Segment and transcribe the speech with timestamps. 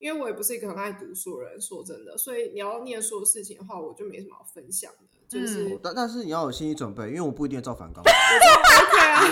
[0.00, 4.98] 因为我也不是一个很爱读书的人，说真的，所以你要念书的事情的话，我就没什么好分享的。
[5.28, 8.02] 就是但但是你要有心理准备，因为我不一定造反纲。
[8.02, 9.22] 我 OK 啊，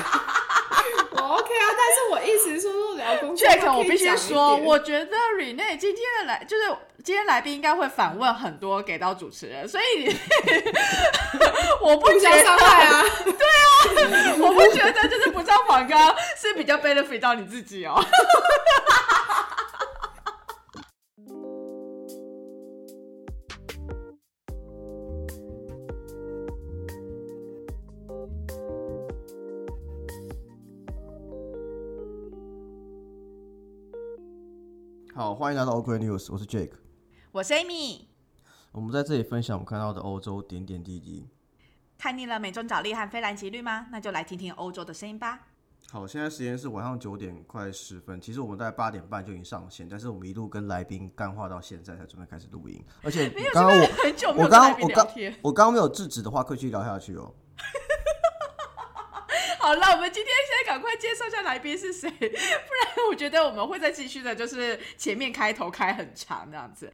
[1.11, 6.63] 我 OK 啊，但是我意思说说聊工作，Jack，我必须说，我觉得 Rene 今天的来就是
[7.03, 10.15] 今天来宾应该会反问很多给到主持人，所以
[11.83, 13.03] 我不觉得伤害啊。
[14.41, 18.05] 我不觉得就是不照反纲是比较 benefit 到你自己哦。
[35.39, 36.73] 欢迎来到 OK News，我是 Jake。
[37.31, 38.07] 我是 Amy，
[38.73, 41.29] 我们在这里分享我们看到的欧洲点点滴滴。
[41.97, 43.87] 看腻了美中角力和非蓝奇绿吗？
[43.93, 45.47] 那就来听听欧洲的声音吧。
[45.93, 55.09] 好，现在时间是晚上九点快十分，其实我们大概八点半就已经上线，但是我们一路跟来宾干话到现在才准备开始录音，而且 刚刚我很久没我有我刚。
[55.43, 57.33] 我刚刚没有制止的话，可以继续聊下去哦。
[59.69, 66.91] 好了，我们今天先赶快介绍一下来宾是谁， 不然我觉得我们会再继续的，就是前面开头开很长这样子。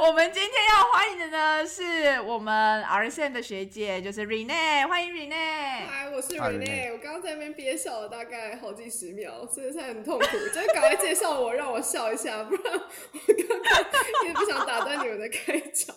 [0.00, 5.86] 我们今天要欢迎的呢，是我们 RSM 的学姐，就是 Rene，欢迎 Rene。
[5.86, 10.24] 嗨，我是 Rene，Rene 我刚刚在那边憋笑了大概好几十秒，真的是很痛苦。
[10.54, 15.94] 就是赶快介绍我，让我笑一下，不然我刚刚也不想打断你们的开场，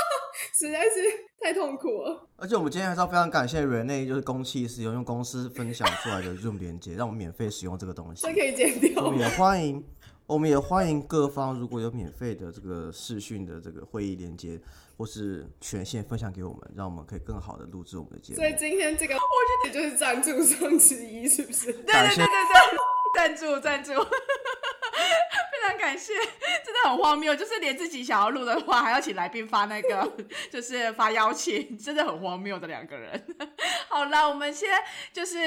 [0.58, 1.02] 实在是
[1.38, 2.26] 太痛苦了。
[2.36, 8.32] 而且我们今天还是要非常感谢 Rene，，就是公器使用，用公司分享出来的 Zoom 连接，让我们免费使用这个东西这。
[8.32, 9.84] 可以剪掉我们也欢迎，
[10.26, 14.58] 我们也欢迎各方如果有免费的这个视讯的这个会议连接
[14.96, 18.48] 或是权限分享给我们，让我们可以更好的录制我们的节目所。
[18.48, 21.72] 以今天这个， 我觉得就是赞助商之一，是不是？
[21.72, 22.26] 对对对对对，
[23.14, 26.12] 赞助赞助，非非常感谢，
[26.66, 30.12] 真的很荒谬，就是连自己想要录的话，还要请来宾发那个，
[30.50, 33.26] 就是发邀请，真的很荒谬的两个人。
[33.88, 34.68] 好了，我们先
[35.12, 35.38] 就是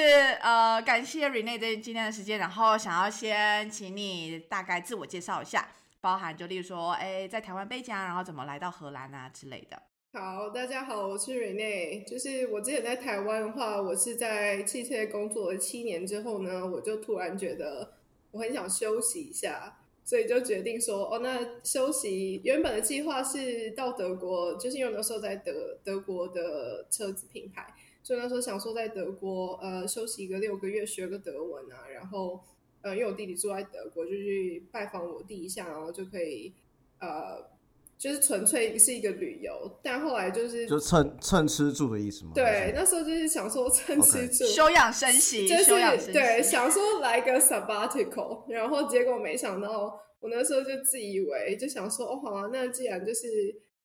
[0.42, 5.68] 呃，感谢 Rene 的今天的时间，然后想要先请你大概自我介绍一下，
[6.00, 9.82] 包含就例如说，哎，在台湾背景，然后怎么来到荷兰啊之类的。
[10.14, 12.10] 好，大家好，我是 Rene。
[12.10, 17.96] 就是我之前在台湾的话，我是在汽车工作了七年之后呢，我就突然觉得
[18.32, 32.40] 我很想休息一下，所以就决定说，哦，那休息原本的计划是到德国，就是因为那时候在德德国的车子品牌，所以那时候想说在德国呃休息一个六个月，学个德文啊，然后
[32.82, 36.54] 呃因为我弟弟住在德国，就去拜访我弟一下，然后就可以
[37.00, 37.55] 呃。
[37.98, 42.32] 就是纯粹是一个旅游，但后来就是就蹭蹭吃住的意思吗？
[42.36, 53.28] 对，那时候就是想说蹭吃住休养生息，就休养生息，是对，想说来个 sabbatical，然后结果没想到，我那时候就自以为就想说，哦，好啊，那既然就是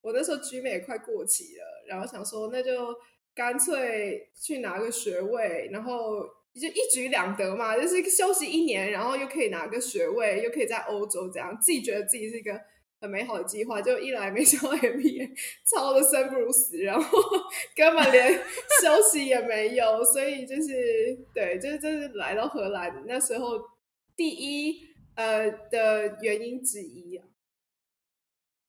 [0.02, 2.94] 我那时候居美也快过期了，然后想说那就
[3.32, 6.20] 干脆去拿个学位，然后
[6.52, 12.60] 就一举两得嘛，就是休息一年，然后又可以拿个学位，又可以在欧洲这样，自己觉得自己是一个。
[13.00, 15.30] 很美好的计划，就一来没想到 MBA
[15.64, 17.18] 操的生不如死，然后
[17.74, 18.32] 根本连
[18.82, 23.58] 休息也没有，所以就是对，就是就是来到荷兰那时候
[24.14, 27.26] 第一呃的原因之一啊。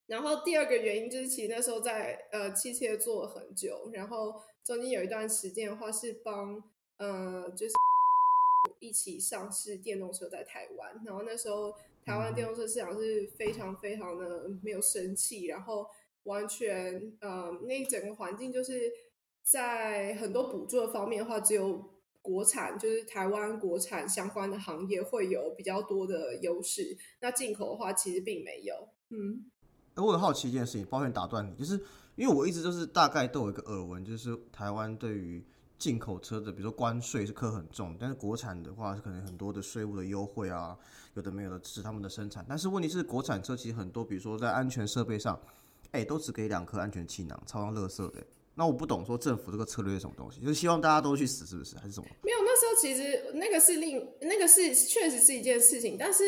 [0.07, 6.61] 然后第二个原因就是，其实那时候在呃汽车做了很久，然后中间有一段时间的话是帮
[6.97, 7.73] 呃就是
[8.79, 11.73] 一起上市电动车在台湾，然后那时候
[12.05, 15.85] 台湾电动车市场是非常非常的没有生气，然后
[16.23, 18.91] 完全呃那一整个环境就是
[19.43, 21.83] 在很多补助的方面的话，只有
[22.21, 29.45] 国产就是台湾国产相关的行业会有比较多的优势，那进口的话其实并没有，嗯。
[29.93, 31.73] 哎我很好奇一件事情，抱歉打断你，就是
[32.15, 35.45] 因为我一直就是大概都有一个耳闻，就是台湾对于
[35.81, 40.77] 进口车的，比如说关税是课很重，但是国产的话是可能很多的税务的优惠啊，
[41.15, 42.45] 有的没有的支持他们的生产。
[42.47, 45.41] 但是问题是，国产车其实很多，比如说在安全设备上，
[45.89, 48.23] 哎、都只给两颗安全气囊，超像垃圾的、
[48.53, 51.75] 那我不懂说政府这个策略是什么东西，就是希望大家都去死，是不是？
[51.77, 52.07] 还是什么？
[52.21, 56.23] 没有，那时候其实那个是另那个是确实是一件事情，但是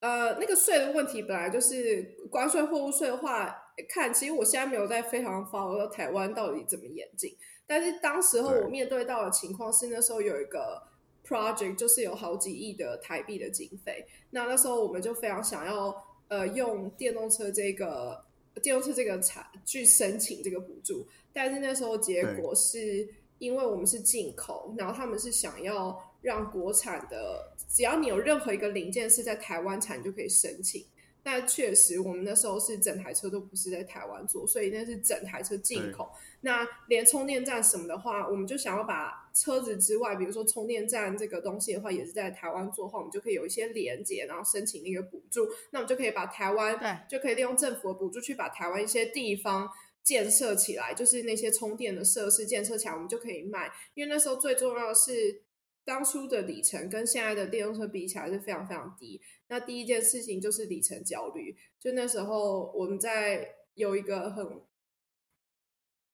[0.00, 3.52] 呃，那个税的问题本来就是关税、货物税的话，
[3.88, 7.34] 看其实我现在没有在非常 follow 台湾到底怎么严谨，
[7.74, 10.82] 但是当时候我面对到的情况是那时候有一个
[11.26, 15.96] project，就是有好几亿的台币的经费，那那时候我们就非常想要
[16.28, 18.22] 呃用电动车这个
[18.62, 23.08] 电动车这个产去申请这个补助，但是那时候结果是
[23.38, 30.84] 因为我们是进口，然后他们是想要让国产的，只要你有任何一个零件是在台湾产就可以申请。
[31.22, 36.10] 但确实我们那时候是整台车都不是在台湾做，所以那是整台车进口。
[36.40, 45.48] 那连充电站什么的话，我们就想要把车子之外，比如说充电站这个东西的话，也是在台湾做的话，我们就可以有一些连接，然后申请那个补助。
[45.70, 49.70] 那我们就可以把台湾对，就可以利用政府的补助去把台湾一些地方
[50.02, 53.70] 建设起来，就是那些充电的设施建设起来，我们就可以卖。
[53.94, 55.42] 因为那时候最重要的是，
[55.84, 59.20] 当初的里程跟现在的电动车比起来是非常非常低。
[59.52, 64.62] 那第一件事情就是里程焦虑，就那时候我们在有一个很。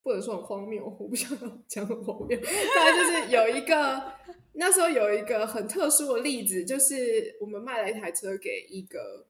[0.00, 1.36] 不能说很荒谬，我不想
[1.68, 2.38] 讲很荒谬，
[2.74, 4.10] 但就是有一个
[4.54, 9.26] 那时候有一个很特殊的例子，就是我们卖了一台车给一个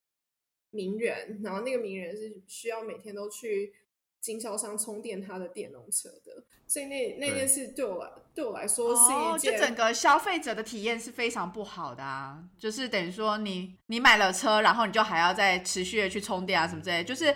[0.71, 3.75] 名人，然后那个名人是需要每天都去
[4.21, 17.35] 经销商充电他的电动车的，所以那那件事对我来对我来说是一件，就整个消费者的体验是非常不好的啊，就是等于说你你买了车，然后你就还要再持续的去充电啊什么之类，就是。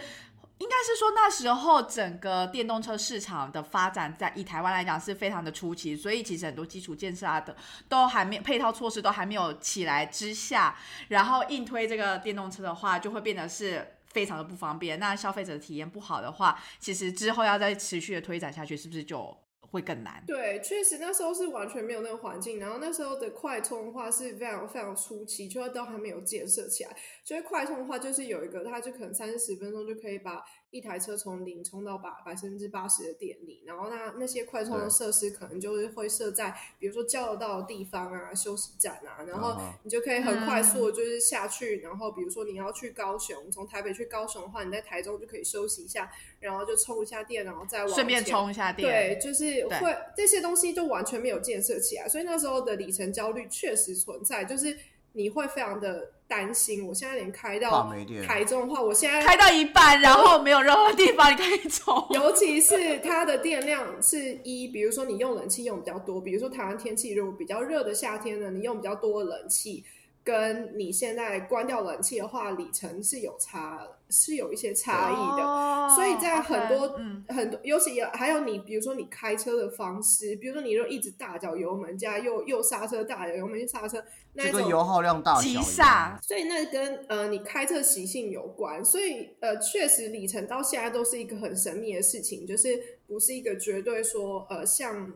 [0.59, 7.57] 应该是说那时候整个电动车市场的发展，在以台湾来讲是非常的初期，所以其实很多基础建设啊的
[7.89, 14.99] 都还没配套措施都还没有起来之下，然后硬推这个电动车的话，就会变得是非常的不方便。
[14.99, 19.37] 那消费者的体验不好的话，其实之后要再持续的推展下去，是不是就？
[19.73, 20.23] 会更难。
[20.27, 26.95] 对，确实那时候是完全没有那个环境，然后那时候的快充的话是非常非常初期，就都还没有建设起来。
[27.25, 33.63] 所以快充的话，就是有一个，它就可能三四十分钟就可以把一台车从零充到百百分之八十的电力。
[33.65, 41.81] 然后那那些快充的设施可能就是会设在，比如说交流道的地方啊、休息站啊，然后你就可以很快速的就是下去。
[41.83, 46.11] 然后比如说你要去高雄，从台北去高雄的话，你在台中就可以休息一下，
[46.41, 48.89] 然后就充一下电，然后再往顺便充一下电。
[48.89, 49.43] 对，就是。
[49.83, 54.79] 会这些东西都完全没有建设起来，所以那时候的里程焦虑确实存在，就是
[55.13, 56.87] 你会非常的担心。
[56.87, 57.93] 我现在连开到
[58.27, 69.85] 台中的话，我现在开到一半，然后没有任何地方可以走， 尤其是它的电量是一，比如说你用冷气用比较多，比如说台湾天气如果比较热的夏天呢，你用比较多的冷气。
[70.25, 75.97] 跟你现在关掉冷气的话，里程是有差，是有一些差异的。
[75.97, 76.97] 所以在很多
[77.29, 84.01] 很多，尤其有还有你，比如说你开车的方式，比如说你就一直大脚油门加又又刹车，大脚油门刹车，
[84.35, 88.85] 那种油耗量大急刹，所以那跟呃你开车习性有关。
[88.85, 95.13] 所以呃，确实里程到现在都是一个很神秘的事情，就是不是一个绝对说呃像，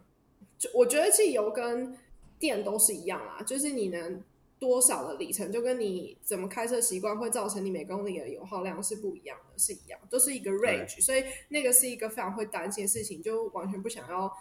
[0.58, 1.96] 就我觉得汽油跟
[2.40, 4.20] 电都是一样啦，就是你能。
[4.58, 14.32] 多少的里程就跟你怎么开车习惯会造成你每公里的油耗量是不一样的，是一样，都是一个 range，所以那个是一个非常会担心的事情，就完全不想要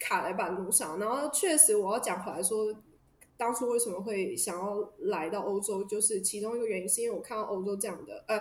[0.00, 0.98] 卡在半路上。
[0.98, 2.74] 然后确实，我要讲回来说，
[3.36, 8.40] 当初为什么会想要来到欧洲，就是其中一个原因，是因为我看到欧洲这样的，呃，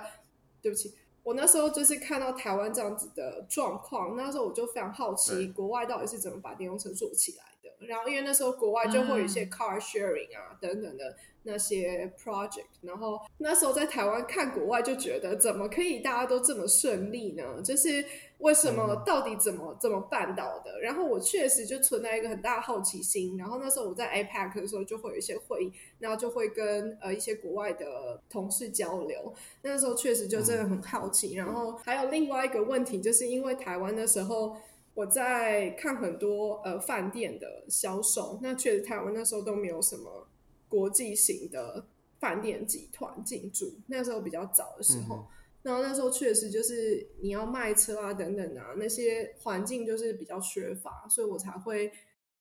[0.62, 0.94] 对不起，
[1.24, 7.51] 我那时候就是看到台湾这样子的状况，那时候我就非常好奇，国外到底是怎么把电动车做起来。
[7.88, 17.62] 然后，因为那时候国外就会有一些 car sharing 啊等等的那些 project，然后那时候在台湾看国外就觉得怎么可以大家都这么顺利呢？
[17.64, 18.06] 就是
[18.38, 20.80] 为什么到底怎么怎么办到的？
[20.82, 23.38] 然后我确实就存在一个很大的好奇心。
[23.38, 29.34] 然后那时候我在 APEC 的时候就会有一些会议，然后就会跟呃一些国外的同事交流。
[29.64, 31.34] 那时候确实就真的很好奇。
[31.36, 34.56] 然后还有另外一个问题，就是因为台湾的时候。
[35.02, 40.28] 我在看很多呃饭店的销售，那确实台湾那时候都没有什么
[40.70, 41.88] 国际型的
[42.20, 45.26] 饭店集团进驻，那时候比较早的时候，
[45.64, 51.92] 然后那时候确实就是你要卖车啊等等啊，那些环境就是比较缺乏，所以我才会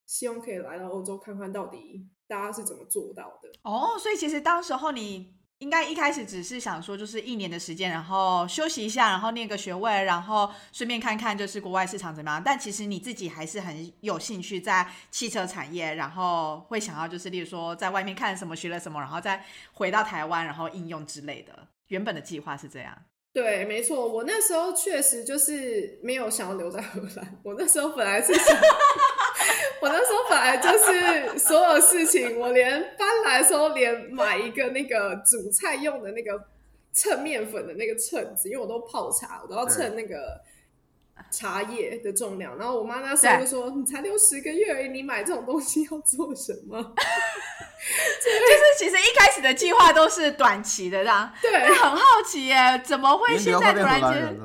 [0.05, 3.49] 希望可以来到欧洲看看到底大家是怎么做到的。
[3.62, 5.40] 哦，所以其实当时候你。
[5.61, 12.43] 应该一开始只是想说，就是一年的时间，然后休息一下，然后念个学位，然后顺便看看就是国外市场怎么样。
[12.43, 21.69] 但其实你自己还是很有兴趣在汽车产业，然后会想要就是，例如说在外面看什么学了什么，然后再回到台湾，然后应用之类的。
[21.88, 22.97] 原本的计划是这样。
[23.33, 27.38] 对，没错，我那时候确实就是没有想要留在荷兰。
[27.45, 28.57] 我那时候本来是想，
[29.81, 36.33] 我那时候本来就是所有事情，我连搬来的时候连买一个那个煮菜用的那个
[36.93, 40.41] 称面粉的那个秤子，因为我都泡茶，我都要称那个。
[41.31, 51.31] 茶叶的重量，然后我妈那时候就说：“你才六十个月而已，你买这种东西要做什么？” 就是其实一开始的计划都是短期的，这样。
[51.43, 54.41] 对，很好奇耶，怎么会现在突然间？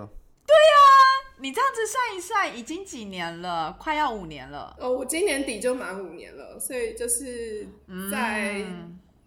[0.47, 4.75] 对呀，你这样子算一算，已经几年了，快要五年了。
[4.79, 7.67] 哦，我今年底就满五年了，所以就是
[8.11, 8.63] 在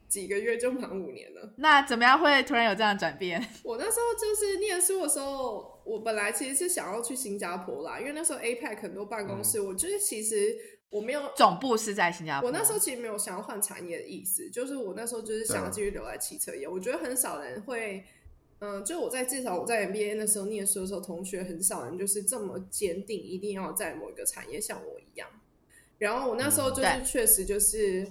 [0.09, 1.53] 几个月就满五年了。
[1.57, 3.45] 那怎么样会突然有这样的转变？
[3.63, 10.57] 我那时候就是念书的时候，我本来其实是想要去新加坡啦，因为那时候 APEC 很多办公室，我就是其实
[10.89, 12.49] 我没有总部是在新加坡。
[12.49, 16.67] 我那时候其实没有想要换产业的意思，就是我那时候就是想要继续留在汽车业。
[16.67, 18.03] 我觉得很少人会，
[18.61, 25.29] 嗯，就我在至少我在 MBA 那时候念书的时候，同学很少人就是这么坚定，一定要在某一个产业像我一样。
[25.99, 28.07] 然后我那时候就是确实就是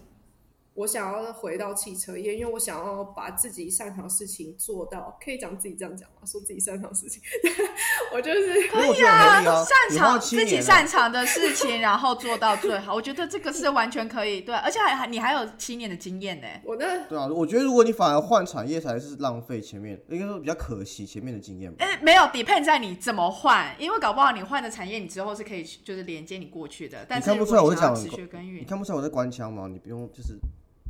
[0.78, 6.18] 我想要回到汽车业，因为我想要把自己擅长事情做到，可以讲自己这样讲吗？
[6.24, 7.20] 说自己擅长事情，
[8.14, 12.94] 我就是可以啊，擅长自己擅长的事情， 然后做到最好。
[12.94, 16.48] 我觉得这个是完全可以，对，而且还还你还有七年的经验呢。
[16.64, 21.74] 我那对啊，我觉得如果你反而换产业，才是浪费前面，应该说比较可惜前面的经验。
[21.80, 27.04] 哎，没有，depend 在你怎么换，因为搞不好你换的产业，你之后是可以就是连接你过去的。
[27.10, 29.68] 但是看不出来我在讲持续耕耘，你看不出来我在官腔吗？
[29.68, 30.38] 你不用就是。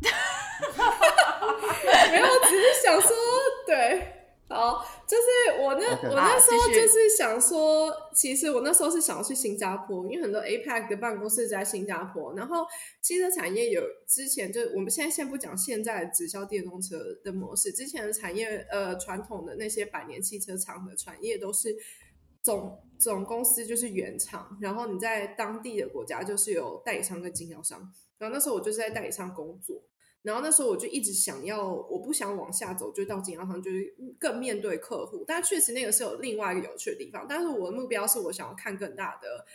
[2.11, 3.09] 没有，只是想说，
[3.65, 4.13] 对，
[4.47, 12.33] 好，就是我那我那时候就是想说，其实我那时候是想要去新加坡，因为很多 APEC 的办公室在新加坡。
[12.35, 12.65] 然后
[13.01, 21.75] 汽车产业有之前就我们现在先不讲现在直销电动车的模式，之前的产业呃传统的那些百年汽车厂的产业都是
[22.41, 27.91] 总总公司就是原厂，然后你在当地的国家就是有代理商跟经销商。
[28.17, 29.83] 然后那时候我就是在代理商工作。
[30.23, 35.23] 然后那时候我就一直想要，我不想往下走，就到经销商，就是更面对客户。
[35.25, 37.25] 但确实那个是有另外一个有趣的地方。
[37.29, 39.45] 但是我的目标是我想要看更大的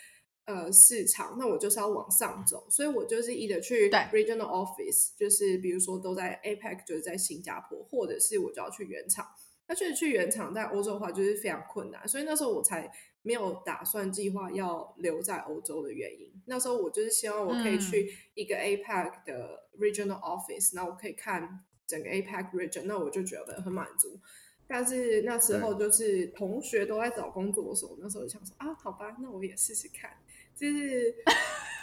[0.47, 2.67] 呃市场，那我就是要往上走。
[2.71, 9.27] 所以我就是一直去 regional office，就是比如说都在 APEC，就是在新加坡，或者是我就要去原厂。
[9.69, 12.91] 那确实去原厂在欧洲的话就是非常困难，所以那时候我才。
[13.25, 24.19] 没有打算计划要留在欧洲的原因，那时候我就是希望我可以去一个 APEC 的 regional office，那我可以看整个 APEC region，那我就觉得很满足。
[24.67, 30.11] 但是那时候就是同学都在找工作的时候，那时候就想说啊，好吧，那我也试试看，
[30.57, 31.15] 就是。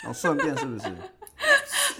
[0.08, 0.86] 哦，顺便是不是？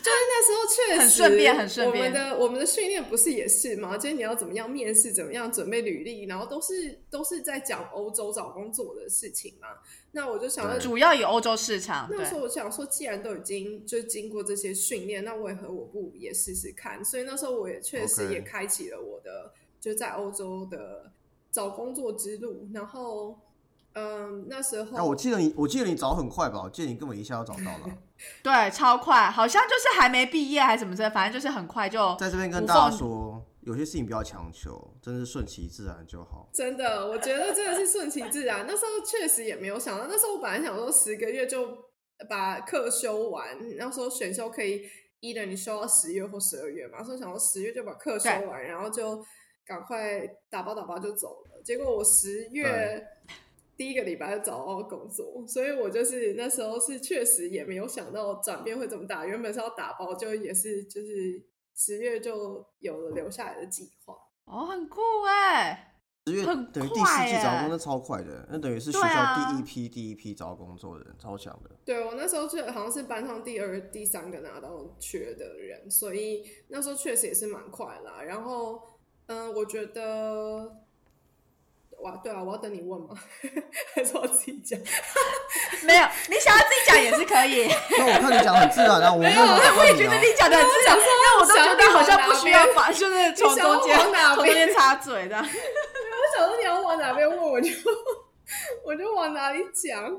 [0.02, 2.06] 就是那时候确实很顺便，很顺便。
[2.06, 3.98] 我们的我们的训练不是也是吗？
[3.98, 9.68] 就是你要怎么样面试，怎么样准备履历，然后都是都是在讲欧洲找工作的事情嘛。
[10.12, 12.08] 那我就想，主要以欧洲市场。
[12.12, 17.04] 那时候我想说，既然都已经就经过这些训练，那为何我不也试试看？
[17.04, 21.12] 所以那时候我也确实也开启了我的就在欧洲的
[21.52, 23.38] 找工作之路，然后。
[24.30, 26.62] 嗯，那时候，那我记得你，我记得你找很快吧？
[26.64, 27.98] 我记得你根本一下就找到了，
[28.44, 32.16] 对，超快，好像就是还没毕业还是什么的，反正就是很快就。
[32.18, 36.48] 在这边跟大家说，有些事情不要强求，真的是顺其自然就好。
[36.54, 38.66] 真的，我觉得真的是顺其自然。
[38.68, 41.68] 那时候确实也没有想到，那时候我本来想说十个月就
[42.30, 44.84] 把课修完，那时候选修可以
[45.22, 49.26] 一的你修到十月或十二月嘛，所以想说十月就把课修完，然后就
[49.66, 51.62] 赶快打包打包就走了。
[51.64, 53.04] 结果我十月。
[53.80, 59.26] 第一个礼拜就找到工作，所以我就是那时候是确实也没有想到转变会这么大。
[59.26, 61.42] 原本是要打包，就也是就是
[61.74, 64.14] 十月就有了留下来的计划。
[64.44, 65.96] 哦，很酷哎！
[66.28, 71.70] 十月等于第四季找工作超快的，那等于是学校第一批第一批找工作的人，超强的。
[71.86, 78.22] 对我那时候就好像是班上第二、第三个拿到缺的人，所以那时候确实也是蛮快啦。
[78.24, 78.82] 然后，
[79.28, 80.84] 嗯，我觉得。
[82.02, 83.10] 哇，对啊，我要等你问吗？
[83.94, 84.80] 还是我自己讲？
[85.84, 87.68] 没有，你想要自己讲也是可以。
[88.00, 95.36] 那我看你讲很自然啊，我没有，我也觉得你讲的很自然，那我都觉得好像不需要把，就是从中间从中间插嘴的。
[95.38, 97.70] 我想说你要往哪边问，我就
[98.86, 100.10] 我就往哪里讲。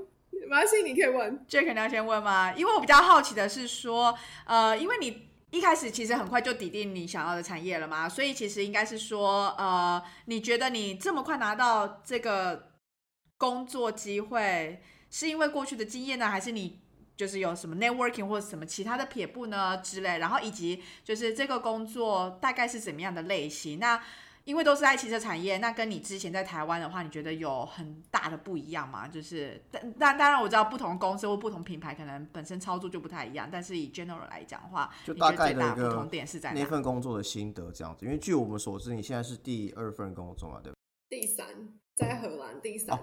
[0.48, 1.46] 马关系，你可以问。
[1.48, 2.52] Jack，你要先问吗？
[2.56, 4.14] 因为我比较好奇的是说，
[4.46, 5.29] 呃，因为你。
[5.50, 12.70] 一开始其实很快就抵定你想要的产业了嘛，所以其实应该是说，呃，你觉得你这么快拿到这个
[13.36, 14.80] 工作机会，
[15.10, 16.78] 是因为过去的经验呢，还是你
[17.16, 20.18] 就是有什么 networking 或者什么其他的撇步呢之类？
[20.18, 23.78] 然后以及就是这个工作大概是怎么样的类型？
[23.78, 24.00] 那
[24.50, 29.06] 因为都是在汽车产业，那跟你之前在台湾的话，你觉得有很大的不一样吗？
[29.06, 38.04] 就是，但但当然我知道不同公司或不同品牌可能本身操作就不太一样，但是以 general 来讲的话，就大概的一个不同点是在那份工作的心得这样子。
[38.04, 40.72] 因为据我们所知，你现在是第二份工作嘛，对
[41.08, 41.46] 第三，
[41.94, 42.98] 在荷兰第三。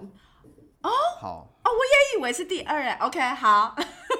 [0.82, 1.48] 哦，好。
[1.64, 2.98] 哦，我也以为是第二哎。
[3.00, 3.74] OK，好。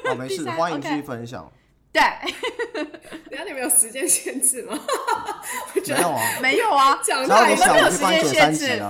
[0.06, 1.52] 好，没事， 欢迎继续分享。
[1.98, 2.82] 对，
[3.30, 4.78] 等下你们有时间限制吗？
[5.86, 8.82] 没有啊，没有啊，讲到我们没有时间限制，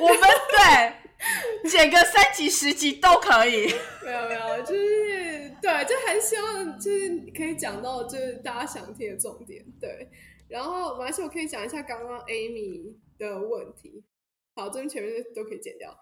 [0.00, 3.66] 我们对剪个三集十集都可以。
[4.04, 9.64] 没有没有，就是对，就还希望就是可以讲到就是大家想听的重点。
[9.80, 10.08] 对，
[10.48, 14.04] 然后马来西亚我可以讲一下刚刚 Amy 的问题。
[14.54, 15.94] 好，这边前面都可以剪掉。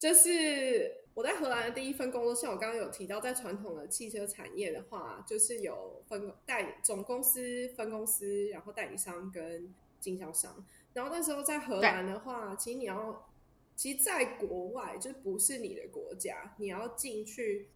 [0.00, 10.64] 就是我在荷兰的第一份工作，像我刚刚有提到，在传统的汽车产业的话，就是有分代总公司、分公司，然后代理商跟经销商。
[10.92, 13.28] 然后那时候在荷兰的话，其实你要，
[13.76, 17.68] 其实在国外就不是你的国家，你要进去。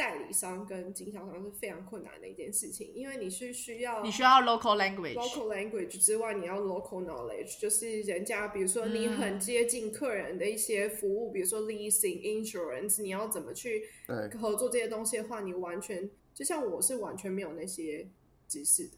[0.00, 13.84] 代理商跟经销商是非常困难的一件事情，因为你是需要你需要 local language local language 之外，你要 local knowledge，就是人家比如说你很接近客人的一些服务，比如说 leasing insurance，你要怎么去
[14.40, 18.08] 合作这些东西的话，你完全就像我是完全没有那些
[18.48, 18.96] 知识的，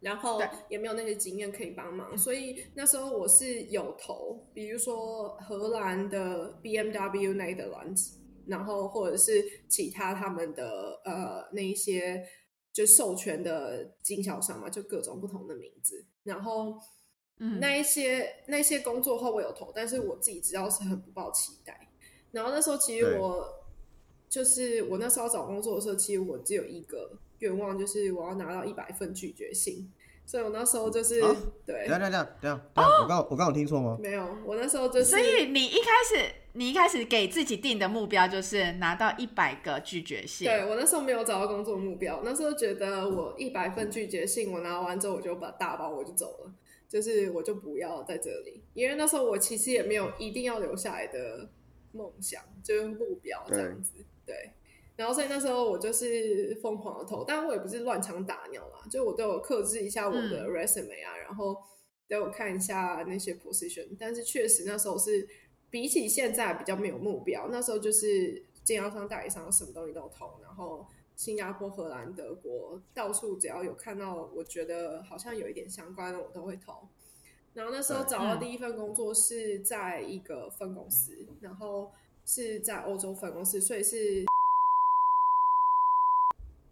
[0.00, 8.17] 然后也没有那些经验可以帮忙，所以那时候我是有投，比如说荷兰的 BMW Netherlands。
[8.48, 12.26] 然后或者是其他他们的呃那一些
[12.72, 16.04] 就授权的经销商嘛，就各种不同的名字。
[16.24, 16.76] 然后
[17.38, 21.88] 嗯，那一些那些工作后我有投，但是我自己知道是很不抱期待。
[22.32, 23.48] 然后那时候其实我
[24.28, 29.92] 就是我那时候找工作的时候，其实我只有一个愿望，就是我要拿到一百份拒绝信。
[30.28, 31.22] 所以我那时候就是
[31.64, 33.96] 对，等等等等等，我刚我刚有听错吗？
[33.98, 35.06] 没有，我那时候就是。
[35.06, 40.46] 所以你一开始，你一开始给自己定的目标就是拿到一百个拒绝信。
[40.46, 46.52] 对我那时候没有找到工作目标，那时候觉得我一百份拒绝信，我拿完之后我就把大包我就走了，
[46.86, 51.48] 就是我就不要在这里，因为那时候我其实也没有一定要留下来的
[51.92, 53.94] 梦想，就是目标这样子，
[54.26, 54.50] 对。
[54.98, 61.56] 然后所以那时候我就是疯狂的投，但我也不是乱枪打鸟啦，就我都有克制一下我的 resume 啊，然后
[62.08, 63.86] 都有看一下那些 position。
[63.96, 65.28] 但是确实那时候是
[65.70, 76.88] 比起现在比较没有目标，那时候就是经销商、代理商什么东西都投，然后新加坡、荷兰、德国到处只要有看到我觉得好像有一点相关的，我都会投。
[77.54, 81.92] 然后那时候找到第一份工作是在一个分公司，然后
[82.26, 84.24] 是在欧洲分公司，所以是。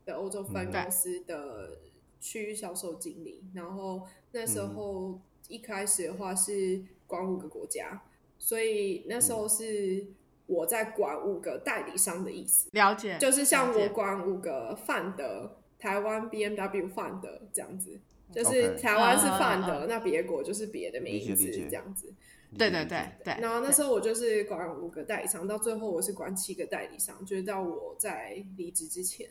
[0.07, 1.79] 的欧洲分公司的
[2.21, 8.03] 区域销售经理，然后那时候一开始的话是管五个国家，
[8.38, 10.07] 所以那时候是
[10.47, 12.69] 我在管五个代理商的意思。
[12.73, 18.01] 了解，就是像我管五个范德，台湾 B M W 范德这样子，
[18.33, 22.14] 就是台湾是范德，那别国就是别的名字这样子。
[22.57, 23.37] 对对对对。
[23.40, 29.29] 然后那时候我就是管五个代理商，到最后我是管七个代理商，就是到我在离职之前。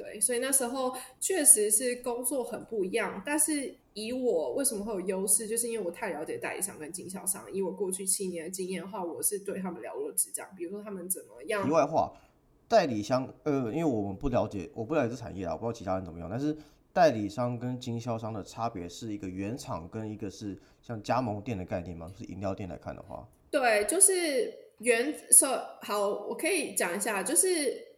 [0.00, 7.44] 对，所以那时候确实是工作很不一样，但是以我为什么会有优势，就是因为我太了解代理商跟经销商。
[7.52, 10.48] 以我过去七年的经验的话，我是对他们了如指掌。
[10.56, 11.62] 比如说他们怎么样？
[11.66, 12.10] 题外话，
[12.66, 16.28] 代理商，呃，因为我们不了解，我不了解这产业啊，我不知道其他人怎么样。
[16.30, 16.56] 但是
[16.94, 22.10] 代理商跟经销商的差别是一个原厂跟一个是像加盟店的概念吗？
[22.16, 27.89] 是饮料店来看的话，对，就是原设好，我可以讲一下，就是。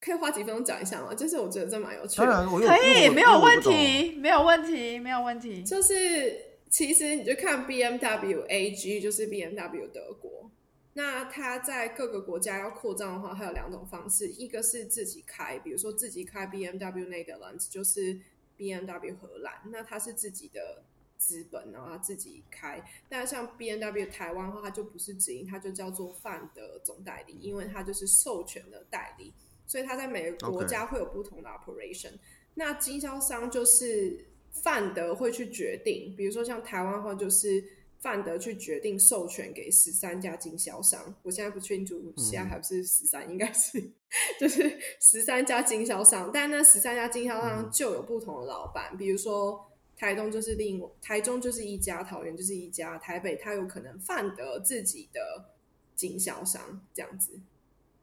[0.00, 1.12] 可以花几分钟讲一下吗？
[1.12, 2.26] 就是我觉得这蛮有趣的。
[2.26, 5.62] 当然，可以，没有问题，没有问题，没有问题。
[5.64, 10.50] 就是其实你就看 B M W A G，就是 B M W 德国。
[10.94, 18.18] 那它在各个国家要扩张的话，它有两种方式，一个是自己开，比如说自己开 B M W Netherlands，就是
[18.56, 20.82] B M W 荷兰，那它是自己的
[21.16, 22.82] 资本，然后它自己开。
[23.08, 29.32] 但像 B M W 台湾的话，它就不是直营，它就叫做范德总代理，因为它就是授权的代理。
[29.68, 32.14] 所以他在每个国家会有不同的 operation。
[32.54, 37.62] 那经销商就是范德会去决定，比如说像台湾的话，就是
[38.00, 41.14] 范德去决定授权给十三家经销商。
[41.22, 43.80] 我现在不清楚现在还不是十三，应该是
[44.40, 46.30] 就是十三家经销商。
[46.32, 55.50] 但那十三家经销商就有不同的老板，比如说台东就是另台中就是一家，桃园就是一家，台北它有可能范德自己的
[55.94, 57.38] 经销商这样子。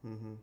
[0.03, 0.39] 嗯哼。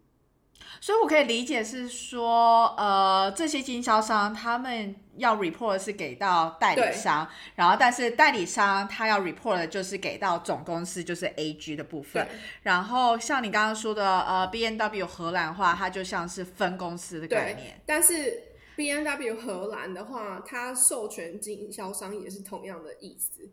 [0.81, 12.27] 所以，我可以理解是说，呃，这些经销商他们要 report 是给到代理商，然后，但是代理商他要 report 的就是给到总公司，就是 AG 的部分。
[12.63, 17.81] 然后，像你刚刚说的，呃，B N W 荷兰话，它就像是分公司的概念。
[17.87, 18.43] 但是
[18.75, 23.49] B N W 荷兰的话，它授权经销商也是同样的意思，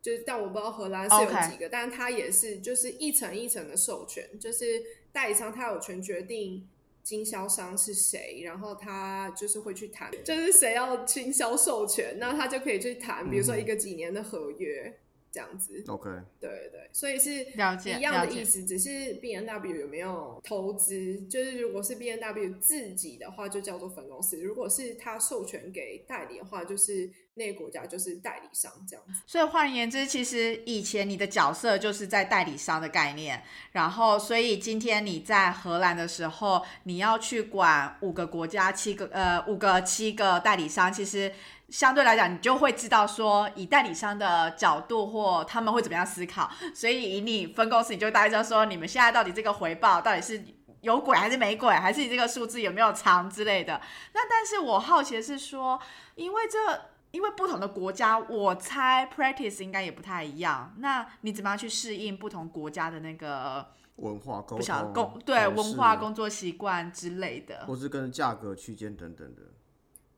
[0.00, 6.66] 就是但我不知道荷兰是有几个，但是它也是就是一层一层的授权，就是代理商他有权决定。
[7.04, 8.42] 经销商是谁？
[8.44, 15.00] 然后他就是会去谈，就是谁要经销授权，那他就可以去谈，比如说一个几年的合约，
[15.32, 15.82] 这样子。
[15.88, 21.20] OK，对对对，所以是了解一样的意思，只是 B N W 有没有投资？
[21.22, 29.22] 就是如果是 B N W 自己的话，就叫做分公司；如果是他授权给代理的话，就是那个国家就是代理商这样子。
[29.26, 33.42] 所以换言之，其实以前你的角色就是在代理商的概念，
[33.72, 41.32] 然后所以今天你在荷兰的时候，你要去管五个国家、七个呃五个七个代理商，其实
[41.70, 50.44] 相对来讲，你就会知道说，以代理商的角度或他们会怎么样思考，所以以你分公司，你就大概知道说，你们现在到底这个回报到底是。
[50.82, 53.80] 有鬼还是没鬼，还是你这个数字有没有长之类的？
[54.14, 55.80] 那但是我好奇的是说，
[56.16, 56.58] 因为这
[57.12, 60.74] 因为不同的国家，我猜 practice 应该也不太一样。
[60.78, 67.66] 那你怎么样去适应不同国家的那个文化沟不晓得通工对文化、工作习惯之类的？
[67.66, 69.42] 或是跟价格区间等等的。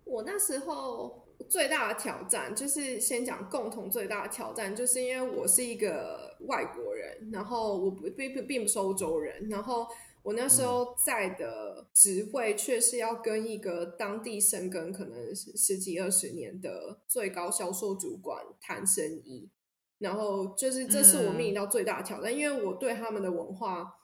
[0.05, 9.89] 我那时候最大的挑战就是先讲共同最大的挑战，就是因为我是一个外国人，然后我不并并并不是欧洲人，然后
[10.25, 19.49] 我那时候在的职位却是要跟一个当地生根可能十几二十年的最高销售主管谈生意，
[19.99, 24.01] 然后就是这是我面临到最大的挑战，因为我对他们的文化。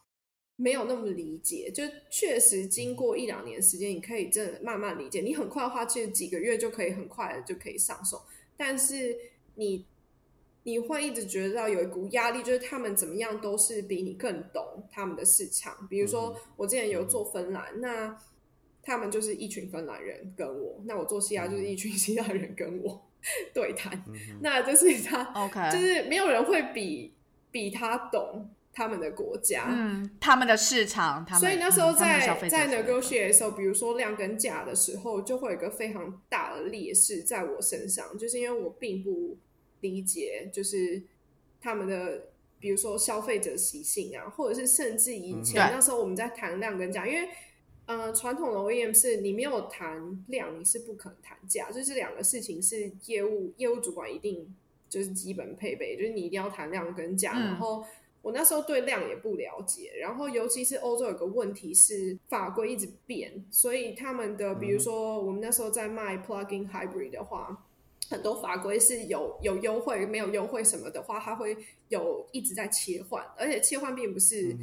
[0.62, 5.22] 没有那么理解，就确实经过一两年时间，你可以真的慢慢理解。
[5.22, 8.20] 你很快的话，其实几个月就可以很快的就可以上手，
[8.58, 9.16] 但是
[9.54, 9.86] 你
[10.62, 15.86] 你会一直觉得到有一股压力，就是他们怎么样都是比你更懂他们的市场。
[15.88, 18.16] 比如说，我之前有做芬兰，那
[18.82, 23.06] 他们就是一群芬兰人跟我，那我做西亚就是一群 希腊人跟我
[23.52, 24.02] 对谈，
[24.40, 27.14] 那就是他 OK，就是没有人会比
[27.50, 28.50] 比他懂。
[28.72, 39.36] 他们的国家，嗯，他们的市场，他们所以那时候在、在 negotiate 的时候，比如说量跟价的时候，就会有一个非常大的劣势在我身上，就是因为我并不
[39.80, 41.02] 理解，就是
[41.60, 47.28] 他们的比如说消费者习性啊，或者是甚至以前、那时候我们在谈量跟价，因为
[47.86, 54.54] 呃传统的 OEM 是你没有谈量，你是不可能谈价，就是两个事情是业务业务主管一定
[54.88, 57.44] 就是基本配备，就是你一定要谈量跟价，嗯。
[57.46, 57.84] 然后。
[58.22, 67.66] 我那时候对量也不了解，然后尤其是欧洲有个问题是法规一直变，所以他们的比如说我们那时候在卖 plug-in hybrid 的话，
[68.10, 71.56] 很多法规是有有优惠没有优惠什么的话，它会
[71.88, 74.56] 有一直在切换，而且切换并不是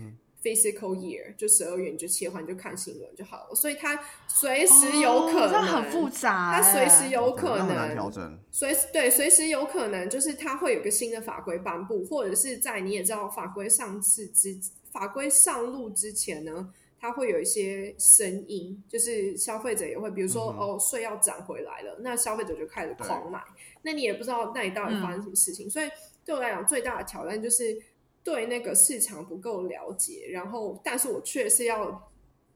[0.44, 8.40] physical year，就十二月你就切换就看新闻就好了，所以它随时有可能，哦这很复杂欸，它随时有可那很难能调整。
[8.52, 14.58] 随时对，随时有可能就是它会有个新的法规颁布，或者是在你也知道法规上市之
[14.92, 23.42] 法规上路之前呢，它会有一些声音，就是消费者也会，比如说、哦税要涨回来了，那消费者就开始狂买，
[23.84, 25.90] 那你也不知道那里到底发生什么事情，所以
[26.26, 27.78] 对我来讲最大的挑战就是
[28.24, 32.10] 对那个市场不够了解，然后但是我却是要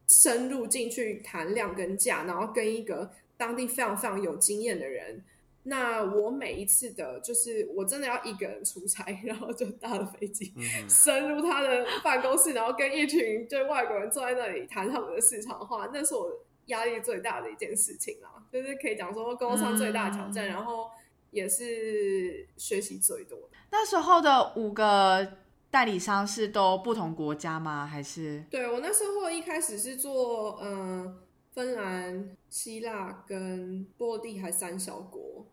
[0.07, 5.23] 深入进去谈量跟价，然后跟一个当地非常非常有经验的人。
[5.63, 10.51] 那我每一次的，就是我真的要一个人出差， 然后就搭了飞机，
[10.89, 16.31] 深入他的办公室，然后跟一群就外国人坐在那里谈他们的市场化，那是我
[16.65, 18.29] 压力最大的一件事情啦。
[18.51, 20.89] 就是可以讲说工作上最大的挑战，嗯然后
[21.29, 23.57] 也是学习最多的。
[23.69, 25.37] 那时候的五个
[25.69, 27.85] 代理商是都不同国家吗？
[27.85, 31.17] 还是对我那时候一开始是做嗯、呃
[31.53, 35.45] 芬兰、希腊跟波罗的海三小国，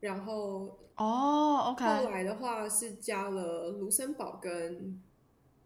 [0.00, 5.02] 然后哦，OK，后来的话是加了卢森堡跟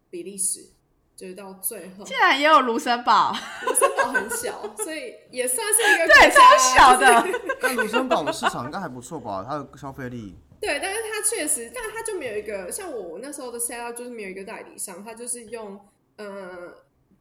[0.09, 0.69] 比利时，
[1.15, 3.33] 就是到最后竟然也有卢森堡，
[3.65, 7.21] 卢森堡很小，所以也算是一个对，超小的。
[7.21, 9.45] 就 是但卢森堡的市场应该还不错吧？
[9.47, 15.79] 它的消费力，对，但是它确实，但它就没有一个像我那时候的 set up 就是没有一个代理商，它就是用
[16.17, 16.73] 呃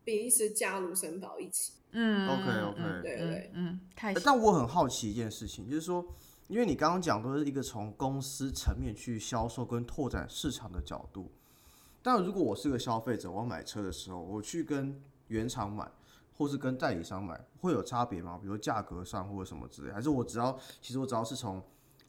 [0.08, 1.74] 比利时加卢森堡一起。
[1.90, 3.78] 嗯 OK，OK 嗯对对对嗯，
[4.24, 6.02] 但我很好奇一件事情，就是说，
[6.46, 11.30] 因为你刚刚讲都是一个从公司层面去销售跟拓展市场的角度，
[12.02, 15.86] 但如果我是个消费者，我要买车的时候，我去跟原厂买，
[16.38, 18.38] 或是跟代理商买，会有差别吗？
[18.40, 21.62] 比如价格上或者什么之类，还是我只要其实我只要是从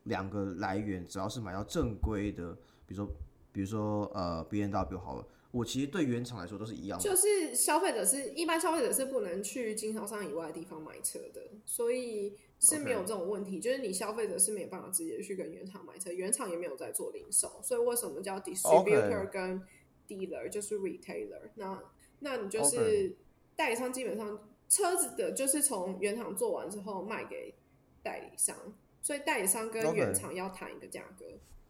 [0.04, 2.54] 两个来源，只要是买到正规的，
[2.86, 3.14] 比如说
[3.52, 7.04] 比如说呃 B N W 好了，我其实对原厂来说都是一样的。
[7.04, 13.60] 就是消费者是一般消费者是不能去经销商以外的地方买车的，所以是没有这种问题。
[13.60, 19.62] 就是你消费者是没有办法直接去跟原厂买车，原厂也没有在做零售，所以为什么叫 distributor 跟
[20.08, 21.50] dealer 就是 retailer？
[21.56, 21.82] 那
[22.20, 23.16] 那你就是
[23.56, 27.56] 代理商，基本上车子的就是从原厂做完之后卖给
[28.04, 28.56] 代理商，
[29.02, 31.26] 所以代理商跟原厂要谈一个价格。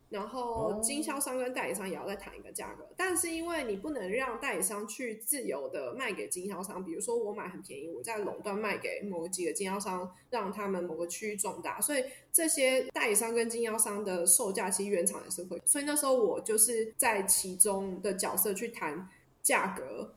[0.10, 19.08] 然后经销商跟代理商也要再谈一个价格，但是因为你不能让代理商去自由的卖给经销商，比如说我买很便宜，我再垄断卖给某几个经销商，让他们某个区域壮大，所以这些代理商跟经销商的售价其实原厂也是会，所以那时候我就是在其中的角色去谈
[19.42, 20.14] 价格，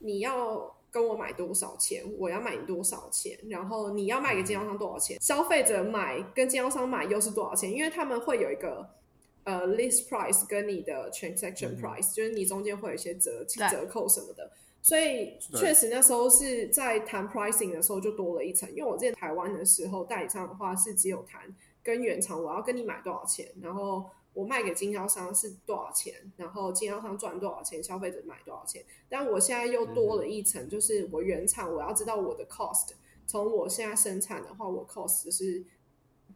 [0.00, 0.74] 你要。
[0.90, 7.70] 跟我买多少钱，我要买你多少钱，然后你要卖给经销商多少钱，消费者买跟经销商买又是多少钱？
[7.70, 8.88] 因为他们会有一个
[9.48, 14.50] 呃 list price 跟你的 transaction price，就是你中间会有一些折折扣什么的，
[14.82, 18.68] 所以确实那时候是在谈 pricing 的时候就多了一层。
[18.70, 21.42] 因为我在台湾的时候代理商的话是只有谈
[21.82, 24.04] 跟原厂我要跟你买多少钱，然后。
[24.34, 28.84] 我卖给经销商是多少钱，然后经销商赚多少钱，消费者买多少钱。
[29.08, 32.90] 但我现在又多了一层，就是我原厂我要知道我的 cost，
[33.26, 35.64] 从我现在生产的话，我 cost 是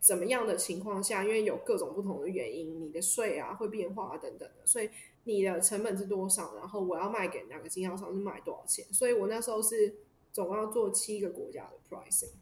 [0.03, 4.91] 怎么样的情况下，因为有各种不同的原因，你的税啊会变化啊等等的，所以
[5.23, 8.85] 你的成本是多少，然后我要卖给哪个经销商是卖多少钱。
[8.93, 9.95] 所以我那时候是
[10.33, 12.33] 总共要做七个国家的 pricing。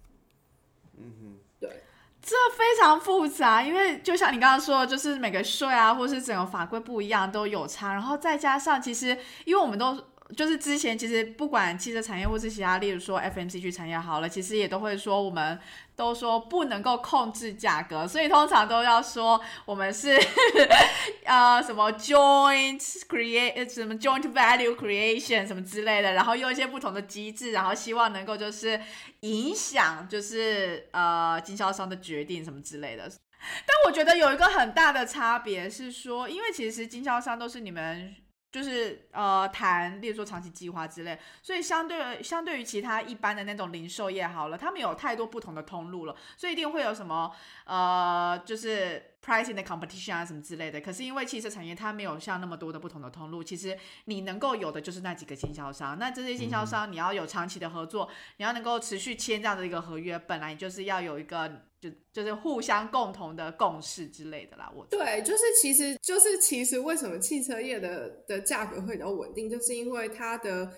[0.96, 1.82] 嗯哼，对。
[2.22, 10.02] 这非常复杂，因为就像你刚刚说的，就是每个税啊，或是整个法规不一样都有差，然后再加上其实，因为我们都。
[10.36, 15.58] 就是之前其实不管汽车产业或是其他，例如说 FMCG 产业好了，其实也都会说我们
[15.96, 20.16] 都说不能够控制价格，所以通常都要说我们是
[21.24, 28.80] 呃什么 joint create 什么 joint value creation 什么之类的，然后用一些不同的机制，然后希望能够就是
[29.20, 33.10] 影响就是呃经销商的决定什么之类的。
[33.66, 38.14] 但我觉得有一个很大的差别是说，因为其实经销商都是你们。
[38.52, 47.30] 就是呃谈，例如说长期计划之类，所以相对相对于其他一般的那种零售业好了，他们有太多不同的通路了，所以一定会有什么
[47.64, 50.80] 呃就是 pricing 的 competition 啊什么之类的。
[50.80, 55.96] 可是因为汽车产业它没有像那么多的不同的通路，其实你能够有的就是那几个经销商。
[55.98, 61.66] 那这些经销商你要有长期的合作，你要能够持续签这样的一个合约，本来就是要有一个。
[61.80, 70.70] 就就是互相共同的共识之类的啦，我对，就是其实就是其实为什么汽车业的的价格会比较稳定，就是因为它的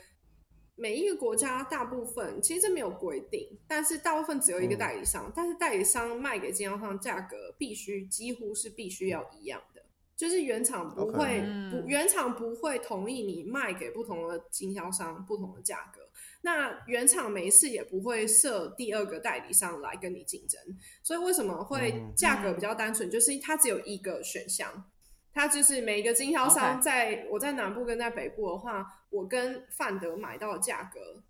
[0.77, 9.83] 每一个国家大部分其实这没有规定，但是大部分只有一个代理商，但是代理商卖给经销商价格必须几乎是必须要一样的，
[10.17, 16.02] 就是原厂不会不原厂不会同意你卖给不同的经销商不同的价格。
[16.45, 20.61] 那原厂没事也不会设第二个代理商来跟你竞争，
[21.01, 23.09] 所以为什么会价格比较单纯？
[23.09, 24.91] 就是它只有一个选项，
[25.33, 31.23] 它就是每一个经销商在我在南部跟在北部的话，我跟范德买到的价格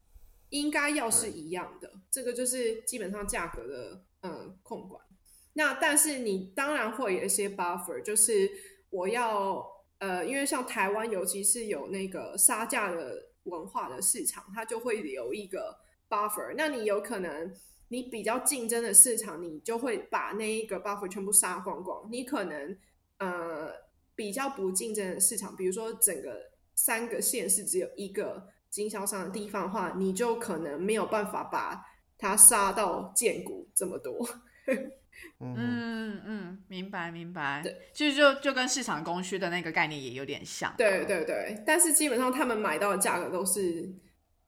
[0.48, 5.04] 应该要是一样的，这个就是基本上价格的嗯控管。
[5.52, 8.50] 那但是你当然会有一些 buffer，就是
[8.88, 9.62] 我要
[9.98, 13.31] 呃，因为像台湾尤其是有那个杀价的。
[13.44, 15.78] 文化的市场，它就会留一个
[16.08, 16.54] buffer。
[16.56, 17.52] 那你有可能，
[17.88, 22.08] 你比较竞争的市场，你就会把那一个 buffer 全部杀光光。
[22.10, 22.78] 你可能，
[23.18, 23.72] 呃，
[24.14, 31.84] 比较不竞争的市场，比如说整个三个县市只有一个经销商的地方的话，你就可能没有办法把
[32.16, 34.28] 它杀到见骨这么多。
[35.40, 37.60] 嗯嗯，明白明白。
[37.62, 40.72] 对，其实就就跟市场供需的那个概念也有点像。
[40.76, 43.92] 对对对，但是基本上他们买到的价格都是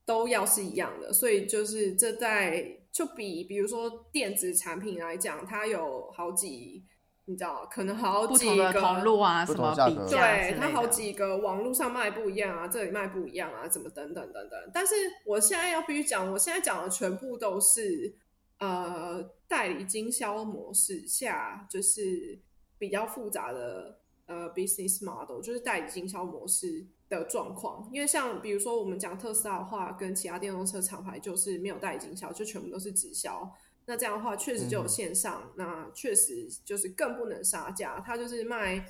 [0.04, 6.84] 都要是一样的，所以就是这在就比比如说电子产品来讲，它有好几，
[7.26, 14.58] 你知道，可能好几个通路啊，什么比对，它好几个网络上卖不一样啊，这里卖不一样啊，怎么等等等等。
[14.72, 14.94] 但是
[15.26, 18.16] 我现在要必须讲，我现在讲的全部都是。
[18.58, 22.38] 呃，代理经销模式下就是
[22.78, 27.90] 比较复杂的呃 business model，就是代理经销模式的状况。
[27.92, 33.52] 因为像比如说我们讲特斯拉的话，跟其他电动车厂牌就是没有代理经销，就全部都是直销。
[33.86, 38.00] 那这样的话，确实就有线上，那确实就是更不能杀价。
[38.00, 38.88] 它就是卖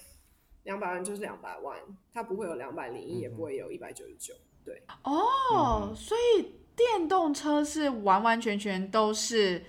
[0.64, 1.76] 两百万就是两百万，
[2.12, 4.34] 它不会有两百零一，也不会有一百九十九。
[4.62, 6.63] 对，哦，所以。
[6.76, 9.62] 电动车是完完全全都是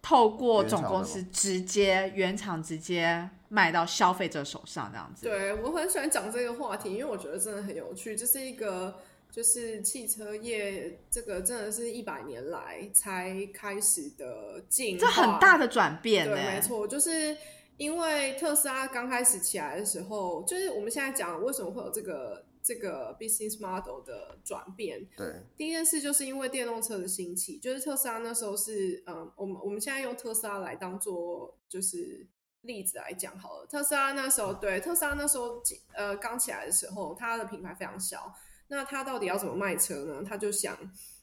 [0.00, 5.26] 透过总公司直接原厂直接卖到消费者手上这样子。
[5.26, 8.16] 对我很喜欢讲这个话题，因为我觉得真的很有趣。
[8.16, 8.96] 这是一个
[9.30, 16.26] 就是汽车业这个真的是一百年来才开始的进，这很大的转变。
[16.26, 17.36] 对，没错，就是
[17.76, 22.44] 因为特斯拉刚开始起来的时候，就是我们现在讲为什么会有这个。
[22.62, 32.26] 这个 business model 的转变，对，第一件事就是因为电动车的兴起，就是特斯拉那时候是，嗯，我们我们现在用特斯拉来当做就是
[32.60, 35.60] 例子来讲好了，特斯拉那时候对特斯拉那时候
[35.94, 38.32] 呃刚起来的时候，它的品牌非常小，
[38.68, 40.22] 那它到底要怎么卖车呢？
[40.24, 40.78] 他就想，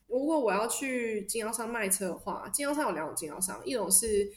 [0.07, 4.29] 如果我要去经销商卖车的话，经销商有两种经销商，一种是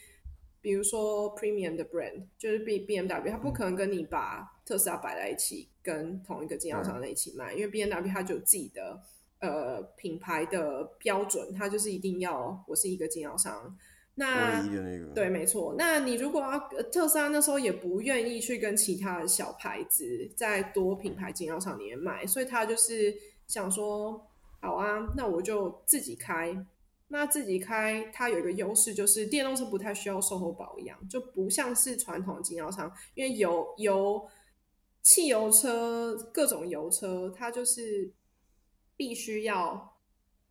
[0.63, 8.97] 比如说 premium 的 brand，就是 B B M W，它不可能跟你把特斯拉摆在一起，跟同一个经销商在一起卖，因为 B M W 它就有自己的
[9.39, 13.77] 呃品牌的标准，它就是一定要我是一个经销商。
[14.15, 14.63] 那
[15.13, 15.75] 对，没错。
[15.77, 23.13] 那你如果要呃特斯拉那时候也不愿意去跟其他的小牌子在多品牌经销商里面卖，所以他就是
[23.47, 24.25] 想说，
[24.61, 26.55] 好啊，那我就自己开。
[27.13, 34.27] 那自己开，它有一个优势就是电动车不太需要售后保养，就不像是传统经销商，因为油油
[35.03, 38.11] 汽油车各种油车，它就是
[38.95, 39.95] 必须要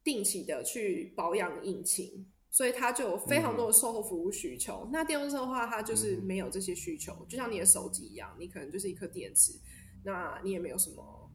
[0.04, 2.28] 定期的去保养引擎。
[2.48, 4.86] 所以它就有非常多的售后服务需求。
[4.92, 9.58] 那电动车的话，它就是没有这些需求，就像你的手机一样，你可能就是一颗电池，
[10.04, 11.32] 那你也没有什么。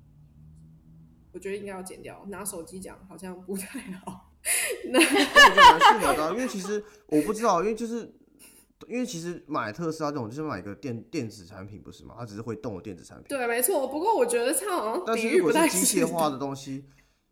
[1.33, 4.26] 我觉得应该要剪掉，拿手机讲好像不太好。
[4.91, 8.13] 那我觉得蛮适合的啊、因为其实我不知道，因为就是
[8.87, 12.15] 因为其实买特斯拉这种就是买一个电电子产品不是吗？
[12.17, 13.25] 它只是会动的电子产品。
[13.27, 13.87] 对，没错。
[13.87, 16.85] 不过我觉得它好像但是如果是机械化的 东西，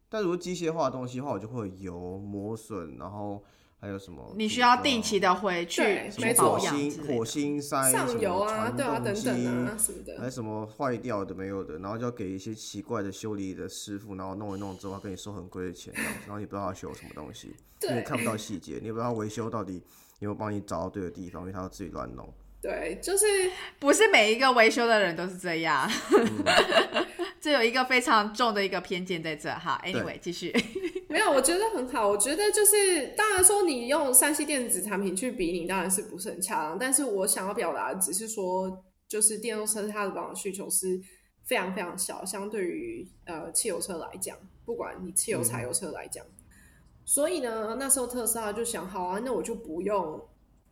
[0.09, 3.43] 但如果机械化的东西的话，我就会有油磨损，然后
[3.85, 4.33] 还有什么？
[4.35, 10.19] 你需要定期的的回去对去没错保火星养火星塞什么上游啊，等等机啊什么的。
[10.19, 15.93] 还什么坏掉的没有的，然后就要给一些奇怪的修理的师傅，然后弄一弄之后，他跟你收很贵的钱，
[16.25, 17.47] 然后你不知道他修什么东西，
[17.83, 19.73] 因为对你看不到细节，你也不知道他维修到底
[20.19, 22.27] 有没有帮你找到对的地方，因为他要自己乱弄。
[22.61, 23.25] 对，就是
[23.77, 25.87] 不是每一个维修的人都是这样，
[27.39, 29.79] 这有一个非常重的一个偏见在这哈。
[29.85, 30.51] Anyway，继续。
[31.15, 32.09] 没有，我觉得很好。
[32.09, 36.77] 我觉得就是，当然说你用三 C 电子产品去比你，当然是不是很恰当。
[36.77, 40.99] 但是我想要表达的只是说，就是电动车它的保养需求是
[41.45, 46.25] 非常非常小，相对于呃汽油车来讲，不管你汽油、柴油车来讲。
[47.05, 50.21] 所以呢，那时候特斯拉就想，好啊，那我就不用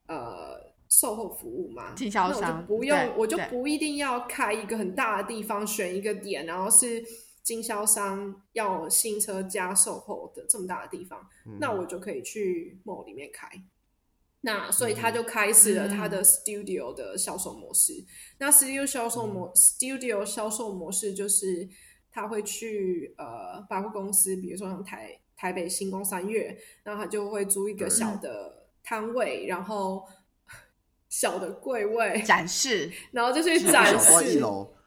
[0.07, 7.01] 呃售后服务嘛，经销那我商就不用，我就不一定要开一个很大的地方，选一个点，然后是
[7.43, 11.27] 经销商要新车加售后的这么大的地方，
[11.59, 13.49] 那我就可以去 mall 里面开。
[14.45, 17.93] 那所以他就开始了他的 studio 的销售模式。
[18.39, 21.67] 那 studio 销售模、studio 销售模式就是
[22.11, 30.05] 他会去呃百货公司，比如说像台台北星光三月，然后他就会租一个小的摊位，然后
[31.09, 34.41] 小的柜位，展示，然后就去展示。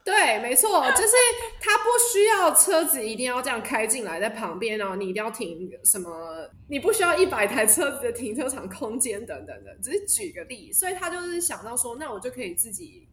[0.07, 1.13] 对，没错，就是
[1.61, 13.09] 他不需要车子一定要这样开进来，在旁边，然后你一定要停什么，你不需要一百台车子的停车场空间等等的，只是举个例，所以他就是想到说，那我就可以自己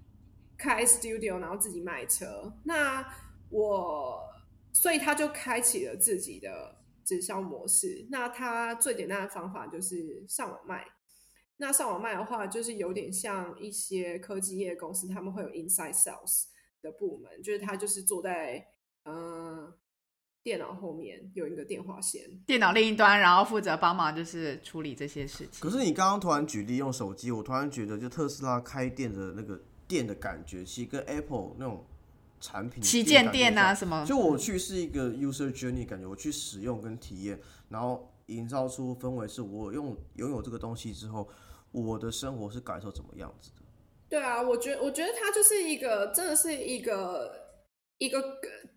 [0.56, 2.54] 开 studio，然后自己卖车。
[2.64, 3.04] 那
[3.50, 4.22] 我，
[4.72, 8.06] 所以他就开启了自己的直销模式。
[8.12, 10.86] 那他最简单的方法就是上网卖。
[11.58, 16.44] 那上网卖的话，就是有点像一些科技业公司，他们会有 inside sales
[16.84, 18.64] 的部门，就是他就是坐在
[19.06, 19.74] 呃
[20.44, 25.62] 电脑后面有一个电话线，电脑另一端，然后负责帮忙就是处理这些事情。
[25.62, 31.86] 可是你刚刚突然举例用手机，我突然觉得就特斯拉开店的那个店的感觉，其实跟 Apple 那种
[32.42, 41.30] 产品旗舰店啊什么就我去是一个 user journey 感觉，我去使用跟体验，然后营造出氛围，是我用拥有这个东西之后，
[41.72, 43.63] 我的生活是感受怎么样子的。
[44.14, 47.34] 对啊，我觉得我觉得它就是一个真的是一个
[47.98, 48.24] 一个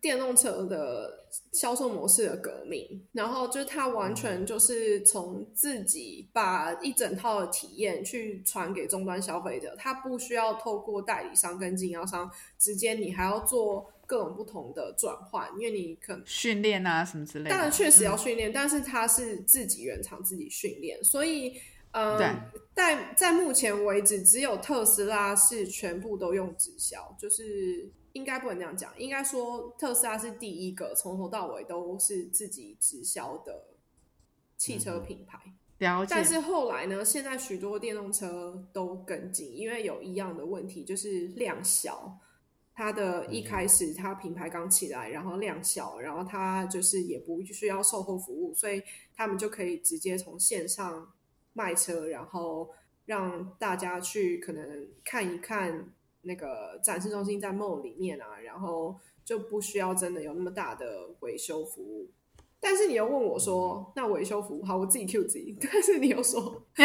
[0.00, 17.50] 电动车的销售模式的革命，然后就是它完全就是从自己把一整套的体验去传给终端消费者，它不需要透过代理商跟经销商之间，你还要做各种不同的转换，因为你可能训练啊什么之类的。
[17.50, 21.60] 当然确实要训练，但是它是自己原厂自己训练，所以
[21.96, 22.28] 呃对，
[22.74, 33.68] 在在目前为止，只有特斯拉是全部都用直销，就是应该不能这样讲，应该说特斯拉是第一个从头到尾都是自己直销的
[34.58, 35.38] 汽车品牌。
[35.78, 36.14] 了解。
[36.14, 42.18] 但是后来呢，现在许多电动车都跟进，因为有一样的问题，就是量小。
[42.78, 48.82] 它的一开始，它品牌刚起来，然后量小，然后它就是也不需要售后服务，所以
[49.14, 51.10] 他们就可以直接从线上
[51.56, 52.70] 卖车，然后
[53.06, 55.92] 让大家去可能看一看
[56.22, 58.94] 那个展示中心在 mall 里面啊，然后
[59.24, 62.10] 就不需要真的有那么大的维修服务。
[62.58, 65.56] 但是你又问我说，那维修服务好，我自己 Q 自己。
[65.60, 66.62] 但是你又说，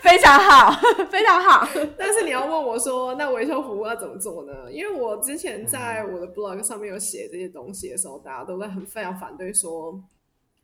[0.00, 0.80] 非常好，
[1.10, 1.68] 非常好。
[1.98, 4.72] 但是你要问我说，那维修服务要怎么做呢？
[4.72, 10.02] 因为我之前在我的 blog 上面有写这些东西的时候，大家都在很非常反对说，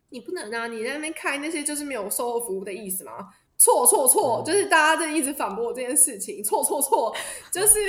[0.09, 3.13] 你不能啊，你在那边开那些就是没有售后服务的意思吗？
[3.57, 7.15] 错错错，就是大家在一直反驳我这件事情，错错错，
[7.51, 7.79] 就是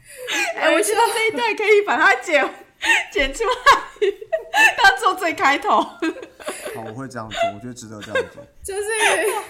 [0.56, 2.42] 哎、 我希望这一段可以把它剪
[3.12, 4.08] 剪出来，
[4.82, 5.70] 当做最开头。
[5.78, 8.42] 好，我会这样做，我觉得值得这样做。
[8.64, 8.88] 就是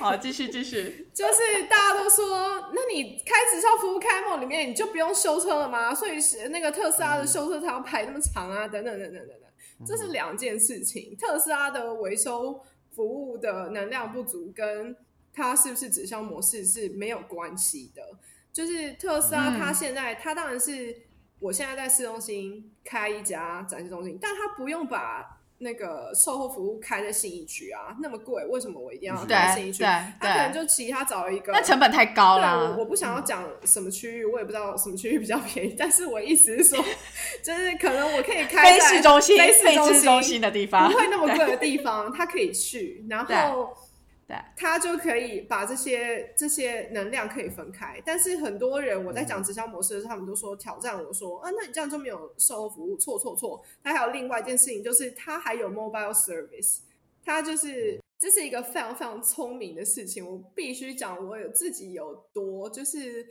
[0.01, 1.09] 好，继续继续。
[1.15, 5.95] 就是大家都说，那你开直销服务开梦里面你就不用修车了吗？
[5.95, 9.50] 所以是那个特斯拉的修车厂排那么长啊，等等等等等等，
[9.87, 11.17] 这是两件事情。
[11.17, 12.61] 特斯拉的维修
[12.91, 14.97] 服务的能量不足跟
[15.33, 18.03] 它是不是直销模式是没有关系的。
[18.53, 21.03] 就是特斯拉，嗯它现在它当然是
[21.39, 29.83] 我现在在市中心开一家展示中心，但它不用把那个售后服务开在信义区啊，那么贵，为什么我一定要对开信义区？
[29.83, 32.79] 对他可能，就其他找了一个，那成本太高对，了我。
[32.79, 36.83] 我不想要讲什么区域，我也不知道什么区域比较便宜，但是我意思是说，
[37.45, 43.69] 就是可能我可以开非在市中心、非市中心的地方不，会那么贵的地方，他可以去，然后
[44.31, 48.01] 对他就可以把这些这些能量可以分开。
[48.05, 52.97] 但是很多人我在讲直销模式的时候，他们都说挑战我说啊，那你这样就没有售后服务？
[52.97, 53.63] 错错错！
[53.83, 56.81] 他还有另外一件事情，就是他还有 mobile service，
[57.25, 57.99] 他就是。
[58.23, 63.27] 这是一个非常非常聪明的事情，我必须讲，我有自己有多就是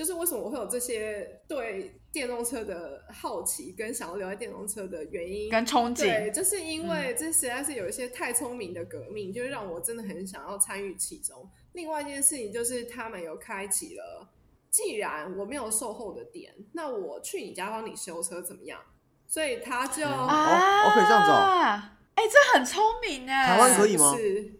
[0.00, 11.46] 就是为什么我会有这些对电动车的好奇跟想要留在电动车的原因，跟憧憬对，就是因为这实在是有一些太聪明的革命，就让我真的很想要参与其中。
[11.74, 14.26] 另外一件事情就是他们有开启了，
[14.70, 18.80] 既然我没有售后的点，那我去你家帮你修车怎么样？
[19.28, 21.82] 所以他就、啊哦可以这样子哦
[22.14, 23.48] 哎、这很聪明哎。
[23.48, 24.50] 台湾可以吗是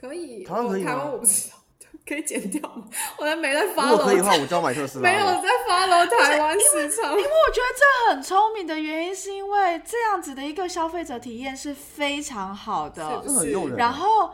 [0.00, 1.56] 可以，台湾可以吗台湾我不知道，
[2.06, 2.84] 可以剪掉吗？
[3.18, 5.10] 我还没在如 follow，果可以的话，我就要买特斯拉。
[5.10, 7.10] 没有在 follow 台湾市场。
[7.12, 13.28] 因为我觉得这很聪明的原因，是因为这样子的一个消费者体验是非常好的是。
[13.28, 13.76] 这很诱人。
[13.76, 14.30] 然后，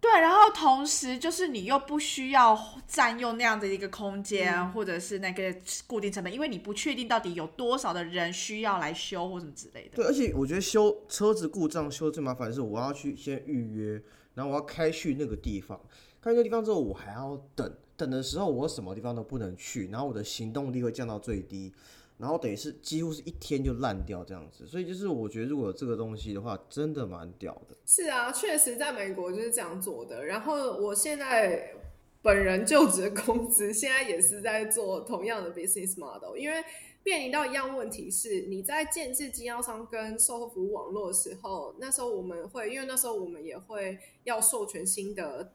[0.00, 5.54] 对，然后同时就是你又不需要占用那样的一个空间，嗯或者是那个
[5.86, 9.96] 固定成本，因为你不确定到底有多少的人需要来修或什么之类的。
[9.96, 14.02] 对，而且我觉得修车子故障修最麻烦的是，我要去先预约，
[14.34, 15.80] 然后我要开去那个地方，
[16.26, 21.72] 开去那个地方之后，我还要等，等的时候我什么地方都不能去，然后我的行动力会降到最低，
[22.18, 24.66] 然后等于是几乎是一天就烂掉这样子。
[24.66, 27.76] 所以就是我觉得如果有这个东西的话，真的蛮屌的。
[27.86, 30.24] 是啊，确实在美国就是这样做的。
[30.24, 31.72] 然后我现在
[32.22, 36.56] 本人就职的公司现在也是在做同样的 business model，因为
[37.04, 45.52] 面临到一样问题是，你在建制经销商跟售后服务网络的时候，那时候我们会，因为那时候我们也会要授权新的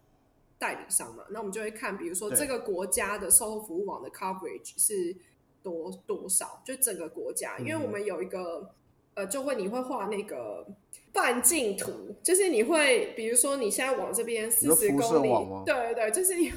[0.61, 5.15] 代理商嘛，那我们就会看，比如说这个国家的售后服务网的 coverage 是
[5.63, 8.69] 多多少，就整个国家，因为我们有一个
[9.15, 10.67] 呃，就会你会画那个
[11.11, 15.29] 半径图，就是你会比如说你现在往这边四十公里
[15.65, 16.53] 对对对，就是你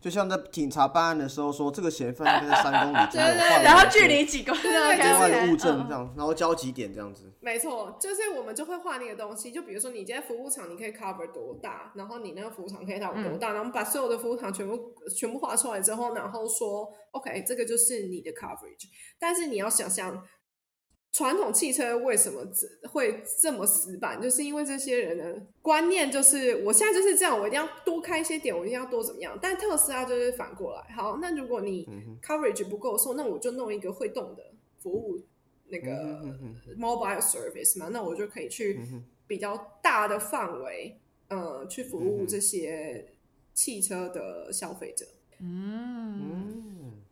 [0.00, 7.30] 就像在警察办案的时候说，这个嫌犯大概在三公里之内对对然后距离几公对对另外的物嗯证这样，然后交集点这样子。
[7.40, 18.88] 没错，就是我们就会画那个东西，就比如说你今天服务场你可以 cover 多大，然后你那个服务场可以到多大，然后我们把所有的服务场全部全部画出来之后，然后说 OK，这个就是你的 coverage。
[19.18, 20.22] 但是你要想象，
[21.12, 29.38] 传统汽车为什么这会这么死板，就是因为这些人的观念就是我现在就是这样，我一定要多开一些点，我一定要多怎么样。
[29.40, 31.88] 但特斯拉就是反过来，好，那如果你
[32.22, 35.20] coverage 不够的时候，那我就弄一个会动的服务
[35.68, 36.20] 那个。
[36.78, 40.98] mobile service 嘛，那我就可以去嗯比较大的范围，
[41.28, 43.12] 呃，去服嗯务这些
[43.52, 45.04] 汽车的消费者。
[45.40, 47.02] 嗯，嗯，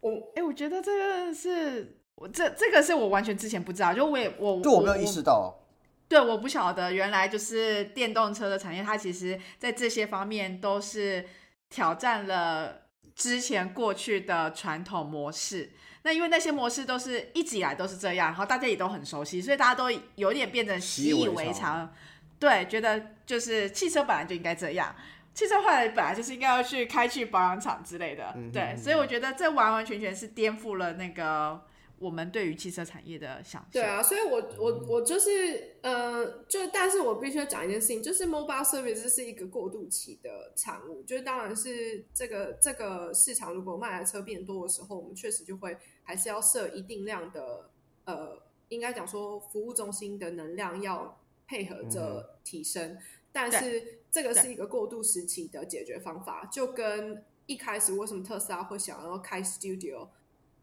[0.00, 5.60] 我哎、我觉得这个是我这这个是我完全之前不知道，就我也我就我没有意识到。
[6.06, 11.24] 对，我不晓得原来就是电动车的产业，它其实在这些方面都是
[11.70, 12.82] 挑战了
[13.14, 15.72] 之前过去的传统模式。
[16.02, 21.90] 那因为那些模式都是一直以来都是这样，然后大家也都很熟悉，所以大家都有点变成习以为常。
[22.38, 24.94] 对，觉得就是汽车本来就应该这样，
[25.32, 28.36] 汽车后来本来就是应该要去开去保养厂之类的。
[28.52, 31.62] 对，所以我觉得这完完全全是颠覆了那个
[32.04, 33.70] 我们对于汽车产业的想象。
[33.72, 47.70] 对啊，所以我我我就是呃，就但是我必须要讲一件事情，就是 mobile service 是一个过渡期的产物，就是当然是这个这个市场如果卖的车变多的时候，我们确实就会还是要设一定量的
[48.04, 52.98] 呃，应该讲说服务中心的能量要配合着提升。
[53.32, 60.06] 但是这个是一个过渡时期的解决方法，就跟一开始为什么特斯拉会想要开 studio，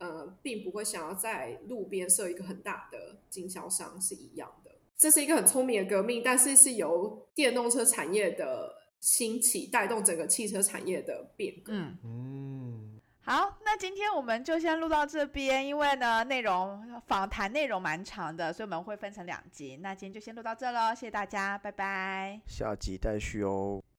[0.02, 4.72] 呃，并不会想要在路边设一个很大的经销商是一样的。
[4.98, 11.72] 这是一个很聪明的革命，但是是由电动车产业的兴起带动整个汽车产业的变革。
[11.72, 19.78] 嗯，嗯，好，那今天我们就先录到这边，因为呢内容访谈内容蛮长的，所以我们会分成两集。
[19.78, 22.42] 那今天就先录到这喽，谢谢大家，拜拜。
[22.48, 23.84] 下集待续哦。